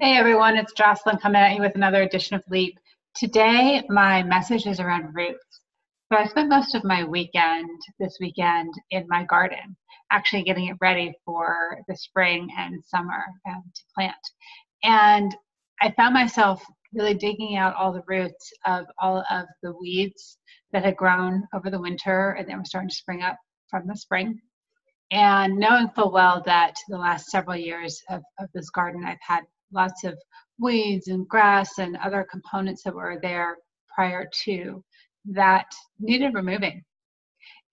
Hey 0.00 0.16
everyone, 0.16 0.56
it's 0.56 0.74
Jocelyn 0.74 1.18
coming 1.18 1.42
at 1.42 1.56
you 1.56 1.60
with 1.60 1.74
another 1.74 2.02
edition 2.02 2.36
of 2.36 2.44
Leap. 2.48 2.78
Today, 3.16 3.82
my 3.88 4.22
message 4.22 4.64
is 4.64 4.78
around 4.78 5.12
roots. 5.12 5.60
So 6.06 6.16
I 6.16 6.26
spent 6.26 6.48
most 6.48 6.76
of 6.76 6.84
my 6.84 7.02
weekend 7.02 7.68
this 7.98 8.16
weekend 8.20 8.72
in 8.92 9.08
my 9.08 9.24
garden, 9.24 9.76
actually 10.12 10.44
getting 10.44 10.68
it 10.68 10.76
ready 10.80 11.14
for 11.24 11.78
the 11.88 11.96
spring 11.96 12.48
and 12.56 12.80
summer 12.84 13.24
um, 13.48 13.64
to 13.74 13.82
plant. 13.92 14.14
And 14.84 15.34
I 15.82 15.90
found 15.96 16.14
myself 16.14 16.64
really 16.94 17.14
digging 17.14 17.56
out 17.56 17.74
all 17.74 17.92
the 17.92 18.04
roots 18.06 18.52
of 18.66 18.86
all 19.00 19.24
of 19.28 19.46
the 19.64 19.72
weeds 19.80 20.38
that 20.70 20.84
had 20.84 20.96
grown 20.96 21.42
over 21.52 21.70
the 21.70 21.80
winter 21.80 22.36
and 22.38 22.48
then 22.48 22.58
were 22.58 22.64
starting 22.64 22.90
to 22.90 22.94
spring 22.94 23.22
up 23.22 23.36
from 23.68 23.88
the 23.88 23.96
spring. 23.96 24.40
And 25.10 25.56
knowing 25.56 25.88
full 25.88 26.12
well 26.12 26.40
that 26.46 26.74
the 26.86 26.98
last 26.98 27.30
several 27.30 27.56
years 27.56 28.00
of, 28.08 28.22
of 28.38 28.48
this 28.54 28.70
garden, 28.70 29.04
I've 29.04 29.18
had 29.26 29.42
lots 29.72 30.04
of 30.04 30.18
weeds 30.58 31.08
and 31.08 31.28
grass 31.28 31.78
and 31.78 31.96
other 31.98 32.26
components 32.30 32.82
that 32.82 32.94
were 32.94 33.18
there 33.22 33.56
prior 33.94 34.28
to 34.44 34.82
that 35.26 35.66
needed 36.00 36.34
removing. 36.34 36.82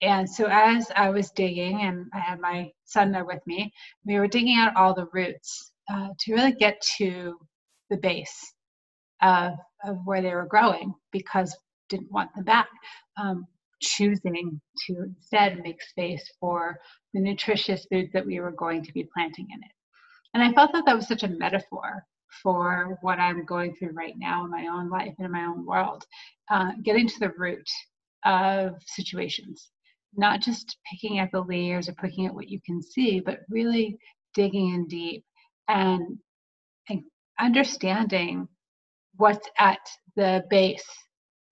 And 0.02 0.28
so 0.28 0.46
as 0.50 0.90
I 0.94 1.10
was 1.10 1.30
digging, 1.30 1.80
and 1.80 2.06
I 2.12 2.18
had 2.20 2.40
my 2.40 2.70
son 2.84 3.12
there 3.12 3.24
with 3.24 3.40
me, 3.46 3.72
we 4.04 4.18
were 4.18 4.28
digging 4.28 4.56
out 4.58 4.76
all 4.76 4.94
the 4.94 5.08
roots 5.12 5.72
uh, 5.90 6.08
to 6.20 6.34
really 6.34 6.52
get 6.52 6.80
to 6.98 7.36
the 7.88 7.96
base 7.96 8.52
of, 9.22 9.54
of 9.84 9.98
where 10.04 10.20
they 10.20 10.34
were 10.34 10.46
growing 10.46 10.94
because 11.12 11.56
didn't 11.88 12.12
want 12.12 12.34
them 12.34 12.44
back. 12.44 12.68
Um, 13.16 13.46
choosing 13.80 14.60
to 14.86 15.02
instead 15.02 15.62
make 15.62 15.82
space 15.82 16.30
for 16.40 16.78
the 17.12 17.20
nutritious 17.20 17.86
foods 17.90 18.10
that 18.12 18.26
we 18.26 18.40
were 18.40 18.52
going 18.52 18.82
to 18.82 18.92
be 18.92 19.08
planting 19.14 19.46
in 19.52 19.60
it. 19.62 19.70
And 20.36 20.44
I 20.44 20.52
felt 20.52 20.70
that 20.74 20.84
that 20.84 20.94
was 20.94 21.08
such 21.08 21.22
a 21.22 21.28
metaphor 21.28 22.04
for 22.42 22.98
what 23.00 23.18
I'm 23.18 23.46
going 23.46 23.74
through 23.74 23.92
right 23.92 24.12
now 24.18 24.44
in 24.44 24.50
my 24.50 24.66
own 24.66 24.90
life 24.90 25.14
and 25.16 25.24
in 25.24 25.32
my 25.32 25.46
own 25.46 25.64
world. 25.64 26.04
Uh, 26.50 26.72
getting 26.82 27.08
to 27.08 27.18
the 27.20 27.32
root 27.38 27.66
of 28.26 28.74
situations, 28.84 29.70
not 30.14 30.42
just 30.42 30.76
picking 30.90 31.20
at 31.20 31.30
the 31.32 31.40
layers 31.40 31.88
or 31.88 31.94
picking 31.94 32.26
at 32.26 32.34
what 32.34 32.50
you 32.50 32.60
can 32.66 32.82
see, 32.82 33.18
but 33.18 33.46
really 33.48 33.96
digging 34.34 34.74
in 34.74 34.86
deep 34.88 35.24
and, 35.68 36.18
and 36.90 37.02
understanding 37.40 38.46
what's 39.16 39.48
at 39.58 39.80
the 40.16 40.44
base 40.50 40.84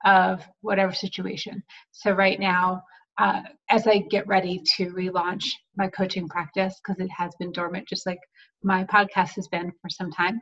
of 0.04 0.46
whatever 0.60 0.92
situation. 0.92 1.62
So, 1.92 2.12
right 2.12 2.38
now, 2.38 2.82
uh, 3.18 3.42
as 3.70 3.86
I 3.86 3.98
get 4.10 4.26
ready 4.26 4.62
to 4.76 4.86
relaunch 4.90 5.44
my 5.76 5.88
coaching 5.88 6.28
practice, 6.28 6.80
because 6.82 7.00
it 7.00 7.10
has 7.10 7.32
been 7.38 7.52
dormant, 7.52 7.88
just 7.88 8.06
like 8.06 8.18
my 8.62 8.84
podcast 8.84 9.36
has 9.36 9.48
been 9.48 9.72
for 9.80 9.88
some 9.88 10.10
time, 10.10 10.40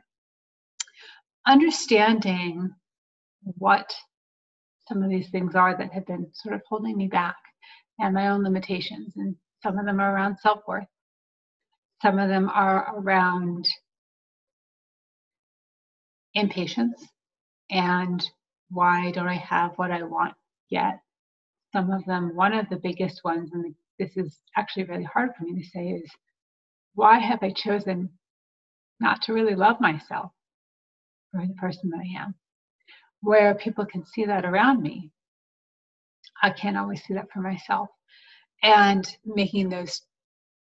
understanding 1.47 2.69
what 3.57 3.93
some 4.87 5.03
of 5.03 5.09
these 5.09 5.29
things 5.29 5.55
are 5.55 5.77
that 5.77 5.93
have 5.93 6.05
been 6.05 6.27
sort 6.33 6.55
of 6.55 6.61
holding 6.67 6.97
me 6.97 7.07
back 7.07 7.35
and 7.99 8.13
my 8.13 8.29
own 8.29 8.43
limitations. 8.43 9.13
And 9.15 9.35
some 9.61 9.77
of 9.77 9.85
them 9.85 9.99
are 9.99 10.13
around 10.13 10.37
self 10.39 10.59
worth, 10.67 10.87
some 12.01 12.19
of 12.19 12.29
them 12.29 12.49
are 12.49 12.95
around 12.97 13.65
impatience 16.33 17.07
and 17.69 18.27
why 18.69 19.11
don't 19.11 19.27
I 19.27 19.35
have 19.35 19.73
what 19.77 19.91
I 19.91 20.03
want 20.03 20.33
yet? 20.69 20.99
Some 21.73 21.91
of 21.91 22.05
them, 22.05 22.35
one 22.35 22.53
of 22.53 22.69
the 22.69 22.77
biggest 22.77 23.23
ones, 23.23 23.51
and 23.51 23.73
this 23.97 24.15
is 24.15 24.39
actually 24.55 24.83
really 24.83 25.03
hard 25.03 25.31
for 25.35 25.43
me 25.43 25.61
to 25.61 25.67
say, 25.69 25.87
is 25.89 26.09
why 26.93 27.17
have 27.17 27.41
I 27.41 27.51
chosen 27.51 28.09
not 28.99 29.23
to 29.23 29.33
really 29.33 29.55
love 29.55 29.81
myself 29.81 30.31
or 31.33 31.45
the 31.45 31.53
person 31.55 31.89
that 31.89 31.97
I 31.99 32.23
am? 32.23 32.35
Where 33.21 33.55
people 33.55 33.85
can 33.85 34.05
see 34.05 34.25
that 34.25 34.45
around 34.45 34.81
me, 34.81 35.11
I 36.43 36.51
can't 36.51 36.77
always 36.77 37.03
see 37.03 37.15
that 37.15 37.31
for 37.33 37.39
myself. 37.39 37.89
And 38.61 39.05
making 39.25 39.69
those 39.69 40.01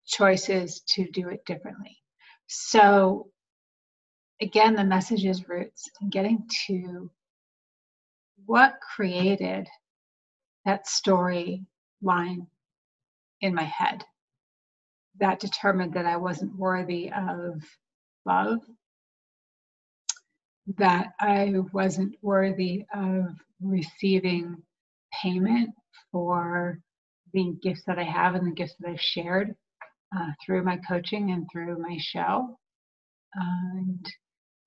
choices 0.08 0.82
to 0.90 1.10
do 1.12 1.30
it 1.30 1.46
differently. 1.46 1.96
So, 2.48 3.30
again, 4.42 4.76
the 4.76 4.84
message 4.84 5.26
is 5.26 5.48
roots 5.48 5.84
and 6.02 6.12
getting 6.12 6.44
to 6.68 7.12
what 8.46 8.80
created 8.96 9.68
that 10.68 10.88
story 10.88 11.66
line 12.04 12.48
in 13.42 13.56
my 13.56 13.64
head 13.64 14.04
that 15.20 15.40
determined 15.40 15.94
that 15.94 16.06
I 16.06 16.18
wasn't 16.18 16.58
worthy 16.58 17.12
of 17.12 17.64
love, 18.26 18.60
that 20.78 21.14
I 21.22 21.54
wasn't 21.72 22.16
worthy 22.22 22.86
of 22.94 23.28
receiving 23.62 24.62
payment 25.24 25.72
for 26.12 26.80
the 27.34 27.56
gifts 27.64 27.84
that 27.88 27.98
I 27.98 28.04
have 28.04 28.36
and 28.36 28.48
the 28.48 28.56
gifts 28.56 28.76
that 28.80 28.90
I've 28.90 29.02
shared 29.02 29.56
uh, 30.18 30.32
through 30.46 30.66
my 30.66 30.78
coaching 30.88 31.32
and 31.32 31.48
through 31.52 31.80
my 31.80 31.98
show, 32.00 32.58
and 33.34 34.06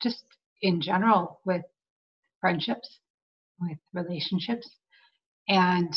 just 0.03 0.25
in 0.63 0.81
general 0.81 1.41
with 1.45 1.63
friendships, 2.41 3.01
with 3.61 3.79
relationships, 3.93 4.69
and 5.51 5.95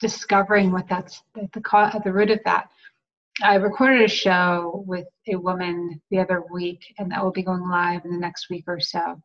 discovering 0.00 0.72
what 0.72 0.88
that's 0.88 1.22
at 1.40 1.52
the, 1.52 1.62
at 1.94 2.02
the 2.02 2.12
root 2.12 2.30
of 2.30 2.40
that 2.44 2.68
I 3.42 3.56
recorded 3.56 4.00
a 4.00 4.08
show 4.08 4.82
with 4.86 5.06
a 5.28 5.36
woman 5.36 6.00
the 6.10 6.20
other 6.20 6.44
week, 6.50 6.80
and 6.98 7.10
that 7.10 7.22
will 7.22 7.32
be 7.32 7.42
going 7.42 7.68
live 7.68 8.04
in 8.06 8.10
the 8.10 8.16
next 8.16 8.48
week 8.48 8.64
or 8.66 8.80
so. 8.80 9.20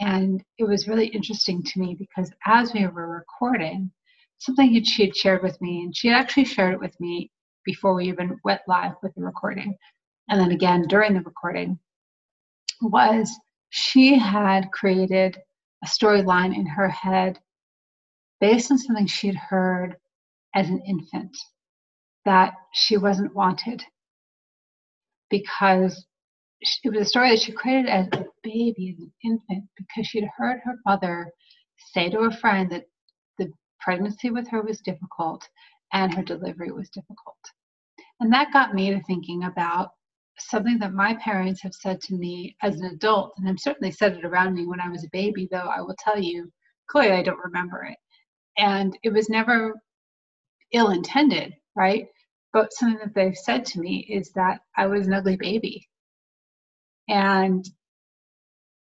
And 0.00 0.44
it 0.58 0.64
was 0.64 0.86
really 0.86 1.06
interesting 1.06 1.62
to 1.62 1.80
me 1.80 1.96
because 1.98 2.30
as 2.44 2.74
we 2.74 2.86
were 2.86 3.08
recording, 3.08 3.90
something 4.38 4.74
that 4.74 4.86
she 4.86 5.06
had 5.06 5.16
shared 5.16 5.42
with 5.42 5.58
me, 5.62 5.82
and 5.82 5.96
she 5.96 6.08
had 6.08 6.18
actually 6.18 6.44
shared 6.44 6.74
it 6.74 6.80
with 6.80 6.98
me 7.00 7.30
before 7.64 7.94
we 7.94 8.06
even 8.08 8.38
went 8.44 8.60
live 8.68 8.92
with 9.02 9.14
the 9.14 9.22
recording, 9.22 9.74
and 10.28 10.38
then 10.38 10.50
again 10.50 10.82
during 10.86 11.14
the 11.14 11.22
recording, 11.22 11.78
was 12.82 13.34
she 13.70 14.18
had 14.18 14.70
created 14.72 15.38
a 15.82 15.86
storyline 15.86 16.54
in 16.54 16.66
her 16.66 16.88
head 16.88 17.38
based 18.44 18.70
on 18.70 18.76
something 18.76 19.06
she 19.06 19.28
had 19.28 19.36
heard 19.36 19.96
as 20.54 20.68
an 20.68 20.78
infant 20.86 21.34
that 22.26 22.52
she 22.74 22.98
wasn't 22.98 23.34
wanted 23.34 23.82
because 25.30 26.04
it 26.82 26.90
was 26.90 27.00
a 27.00 27.04
story 27.06 27.30
that 27.30 27.40
she 27.40 27.52
created 27.52 27.88
as 27.88 28.06
a 28.12 28.26
baby, 28.42 28.94
as 28.94 29.02
an 29.02 29.12
infant, 29.24 29.64
because 29.78 30.06
she'd 30.06 30.28
heard 30.36 30.60
her 30.62 30.74
mother 30.84 31.30
say 31.94 32.10
to 32.10 32.18
a 32.18 32.30
friend 32.30 32.70
that 32.70 32.84
the 33.38 33.50
pregnancy 33.80 34.30
with 34.30 34.46
her 34.48 34.60
was 34.60 34.78
difficult 34.82 35.48
and 35.94 36.12
her 36.12 36.22
delivery 36.22 36.70
was 36.70 36.90
difficult. 36.90 37.38
And 38.20 38.30
that 38.34 38.52
got 38.52 38.74
me 38.74 38.90
to 38.90 39.02
thinking 39.04 39.44
about 39.44 39.92
something 40.36 40.78
that 40.80 40.92
my 40.92 41.14
parents 41.14 41.62
have 41.62 41.72
said 41.72 41.98
to 42.02 42.14
me 42.14 42.56
as 42.60 42.78
an 42.78 42.90
adult, 42.92 43.32
and 43.38 43.48
I've 43.48 43.58
certainly 43.58 43.90
said 43.90 44.18
it 44.18 44.24
around 44.26 44.52
me 44.54 44.66
when 44.66 44.82
I 44.82 44.90
was 44.90 45.02
a 45.02 45.08
baby, 45.12 45.48
though 45.50 45.70
I 45.74 45.80
will 45.80 45.96
tell 45.98 46.20
you 46.20 46.52
clearly 46.90 47.16
I 47.16 47.22
don't 47.22 47.42
remember 47.42 47.84
it. 47.84 47.96
And 48.56 48.96
it 49.02 49.12
was 49.12 49.28
never 49.28 49.74
ill 50.72 50.90
intended, 50.90 51.54
right? 51.76 52.06
But 52.52 52.72
something 52.72 52.98
that 52.98 53.14
they've 53.14 53.36
said 53.36 53.64
to 53.66 53.80
me 53.80 54.06
is 54.08 54.30
that 54.32 54.60
I 54.76 54.86
was 54.86 55.06
an 55.06 55.14
ugly 55.14 55.36
baby. 55.36 55.88
And 57.08 57.64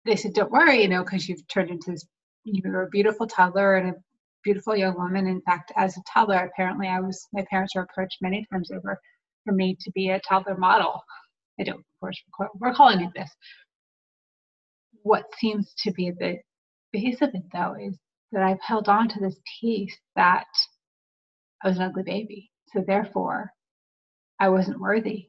they 0.04 0.16
said, 0.16 0.34
Don't 0.34 0.50
worry, 0.50 0.82
you 0.82 0.88
know, 0.88 1.04
because 1.04 1.28
you've 1.28 1.46
turned 1.48 1.70
into 1.70 1.92
this, 1.92 2.06
you're 2.44 2.82
a 2.82 2.88
beautiful 2.88 3.26
toddler 3.26 3.76
and 3.76 3.90
a 3.90 3.94
beautiful 4.42 4.76
young 4.76 4.94
woman. 4.96 5.26
In 5.26 5.40
fact, 5.42 5.72
as 5.76 5.96
a 5.96 6.02
toddler, 6.12 6.50
apparently 6.52 6.88
I 6.88 7.00
was, 7.00 7.26
my 7.32 7.44
parents 7.50 7.74
were 7.74 7.82
approached 7.82 8.18
many 8.20 8.46
times 8.52 8.70
over 8.70 9.00
for 9.44 9.52
me 9.52 9.76
to 9.80 9.90
be 9.92 10.10
a 10.10 10.20
toddler 10.20 10.56
model. 10.56 11.02
I 11.60 11.64
don't, 11.64 11.78
of 11.78 12.00
course, 12.00 12.20
we're 12.58 12.74
calling 12.74 13.00
it 13.02 13.12
this. 13.14 13.30
What 15.02 15.24
seems 15.38 15.72
to 15.78 15.92
be 15.92 16.10
the 16.10 16.38
base 16.92 17.20
of 17.22 17.30
it, 17.34 17.42
though, 17.52 17.76
is 17.80 17.96
that 18.34 18.42
I've 18.42 18.60
held 18.60 18.88
on 18.88 19.08
to 19.08 19.20
this 19.20 19.36
piece 19.60 19.96
that 20.16 20.46
I 21.62 21.68
was 21.68 21.78
an 21.78 21.84
ugly 21.84 22.02
baby. 22.02 22.50
So 22.72 22.84
therefore, 22.86 23.50
I 24.40 24.48
wasn't 24.48 24.80
worthy. 24.80 25.28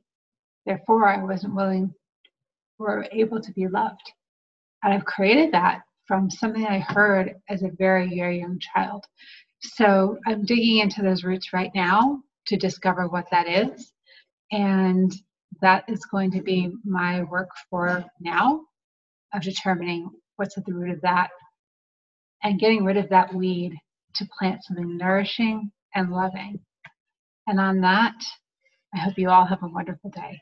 Therefore, 0.65 1.07
I 1.07 1.23
wasn't 1.23 1.55
willing 1.55 1.93
or 2.79 3.05
able 3.11 3.39
to 3.41 3.53
be 3.53 3.67
loved. 3.67 4.11
And 4.83 4.93
I've 4.93 5.05
created 5.05 5.53
that 5.53 5.81
from 6.07 6.29
something 6.29 6.65
I 6.65 6.79
heard 6.79 7.35
as 7.49 7.63
a 7.63 7.71
very, 7.77 8.09
very 8.15 8.39
young 8.39 8.59
child. 8.59 9.05
So 9.59 10.17
I'm 10.27 10.43
digging 10.43 10.79
into 10.79 11.01
those 11.01 11.23
roots 11.23 11.53
right 11.53 11.71
now 11.73 12.21
to 12.47 12.57
discover 12.57 13.07
what 13.07 13.25
that 13.31 13.47
is. 13.47 13.91
And 14.51 15.13
that 15.61 15.85
is 15.87 16.05
going 16.05 16.31
to 16.31 16.41
be 16.41 16.71
my 16.83 17.23
work 17.23 17.49
for 17.69 18.03
now 18.19 18.61
of 19.33 19.41
determining 19.41 20.09
what's 20.35 20.57
at 20.57 20.65
the 20.65 20.73
root 20.73 20.91
of 20.91 21.01
that 21.01 21.29
and 22.45 22.61
getting 22.61 22.85
rid 22.85 22.97
of 22.97 23.09
that 23.09 23.35
weed 23.35 23.73
to 24.15 24.27
plant 24.39 24.63
something 24.65 24.97
nourishing 24.97 25.71
and 25.95 26.11
loving 26.11 26.59
and 27.47 27.59
on 27.59 27.81
that, 27.81 28.15
I 28.93 28.99
hope 28.99 29.15
you 29.17 29.29
all 29.29 29.45
have 29.45 29.63
a 29.63 29.67
wonderful 29.67 30.09
day. 30.11 30.41